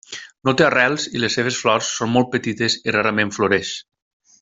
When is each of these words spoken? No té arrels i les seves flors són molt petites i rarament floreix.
No 0.47 0.53
té 0.61 0.65
arrels 0.67 1.05
i 1.19 1.21
les 1.25 1.37
seves 1.39 1.61
flors 1.65 1.93
són 1.99 2.13
molt 2.17 2.33
petites 2.37 2.81
i 2.87 2.99
rarament 2.99 3.39
floreix. 3.41 3.79